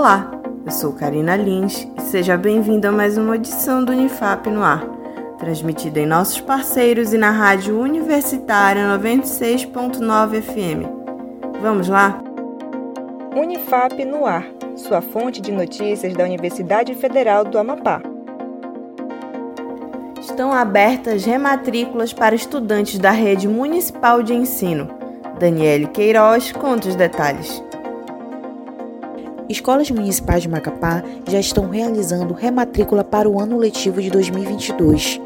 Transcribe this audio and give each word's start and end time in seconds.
Olá, 0.00 0.30
eu 0.64 0.72
sou 0.72 0.94
Karina 0.94 1.36
Lins 1.36 1.86
e 1.98 2.00
seja 2.00 2.34
bem-vindo 2.34 2.88
a 2.88 2.90
mais 2.90 3.18
uma 3.18 3.36
edição 3.36 3.84
do 3.84 3.92
Unifap 3.92 4.48
no 4.48 4.62
Ar, 4.62 4.82
transmitida 5.38 6.00
em 6.00 6.06
nossos 6.06 6.40
parceiros 6.40 7.12
e 7.12 7.18
na 7.18 7.30
rádio 7.30 7.78
universitária 7.78 8.82
96.9 8.98 10.40
FM. 10.40 10.88
Vamos 11.60 11.86
lá? 11.86 12.18
Unifap 13.36 14.02
no 14.06 14.24
Ar, 14.24 14.46
sua 14.74 15.02
fonte 15.02 15.38
de 15.38 15.52
notícias 15.52 16.14
da 16.14 16.24
Universidade 16.24 16.94
Federal 16.94 17.44
do 17.44 17.58
Amapá. 17.58 18.00
Estão 20.18 20.50
abertas 20.50 21.26
rematrículas 21.26 22.14
para 22.14 22.34
estudantes 22.34 22.98
da 22.98 23.10
rede 23.10 23.46
municipal 23.46 24.22
de 24.22 24.32
ensino. 24.32 24.88
Daniele 25.38 25.88
Queiroz 25.88 26.52
conta 26.52 26.88
os 26.88 26.96
detalhes 26.96 27.62
escolas 29.50 29.90
municipais 29.90 30.42
de 30.42 30.48
Macapá 30.48 31.02
já 31.28 31.40
estão 31.40 31.68
realizando 31.68 32.32
rematrícula 32.34 33.02
para 33.02 33.28
o 33.28 33.40
ano 33.40 33.58
letivo 33.58 34.00
de 34.00 34.08
2022. 34.10 35.20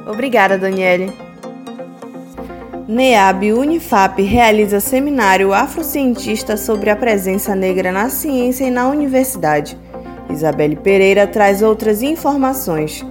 Obrigada, 0.05 0.59
Daniele. 0.59 1.13
NEAB 2.89 3.53
Unifap 3.53 4.21
realiza 4.21 4.81
seminário 4.81 5.55
afrocientista 5.55 6.57
sobre 6.57 6.91
a 6.91 6.97
presença 6.97 7.55
negra 7.55 7.93
na 7.93 8.11
ciência 8.11 8.65
e 8.65 8.71
na 8.71 8.89
universidade. 8.89 9.79
Isabelle 10.29 10.77
Pereira 10.77 11.27
traz 11.27 11.63
outras 11.63 12.03
informações. 12.03 13.05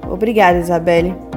Obrigada, 0.09 0.59
Isabelle. 0.59 1.34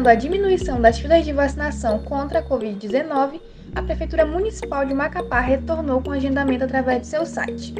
Visando 0.00 0.16
a 0.16 0.18
diminuição 0.18 0.80
das 0.80 0.98
filas 0.98 1.26
de 1.26 1.30
vacinação 1.30 1.98
contra 1.98 2.38
a 2.38 2.42
Covid-19, 2.42 3.38
a 3.74 3.82
Prefeitura 3.82 4.24
Municipal 4.24 4.86
de 4.86 4.94
Macapá 4.94 5.40
retornou 5.40 6.00
com 6.00 6.10
agendamento 6.10 6.64
através 6.64 7.02
de 7.02 7.08
seu 7.08 7.26
site 7.26 7.74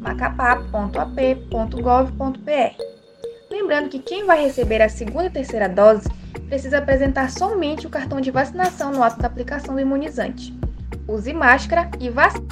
macapá.ap.gov.br. 0.00 2.82
Lembrando 3.50 3.90
que 3.90 3.98
quem 3.98 4.24
vai 4.24 4.42
receber 4.42 4.80
a 4.80 4.88
segunda 4.88 5.26
e 5.26 5.30
terceira 5.30 5.68
dose 5.68 6.08
precisa 6.48 6.78
apresentar 6.78 7.30
somente 7.30 7.86
o 7.86 7.90
cartão 7.90 8.22
de 8.22 8.30
vacinação 8.30 8.90
no 8.90 9.02
ato 9.02 9.20
da 9.20 9.26
aplicação 9.26 9.74
do 9.74 9.80
imunizante. 9.80 10.58
Use 11.06 11.34
máscara 11.34 11.90
e 12.00 12.08
vacine. 12.08 12.48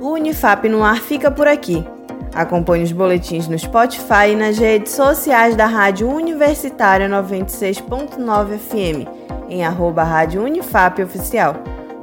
O 0.00 0.14
Unifap 0.14 0.68
no 0.68 0.82
ar 0.82 1.00
fica 1.00 1.30
por 1.30 1.46
aqui. 1.46 1.86
Acompanhe 2.34 2.84
os 2.84 2.92
boletins 2.92 3.48
no 3.48 3.58
Spotify 3.58 4.30
e 4.32 4.36
nas 4.36 4.58
redes 4.58 4.92
sociais 4.92 5.56
da 5.56 5.66
Rádio 5.66 6.08
Universitária 6.08 7.08
96.9 7.08 8.58
FM, 8.58 9.08
em 9.48 9.64
arroba 9.64 10.04
Rádio 10.04 10.42
Unifap 10.44 11.02
Oficial. 11.02 11.56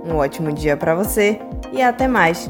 Um 0.05 0.17
ótimo 0.17 0.51
dia 0.51 0.75
para 0.75 0.95
você 0.95 1.39
e 1.71 1.81
até 1.81 2.07
mais! 2.07 2.49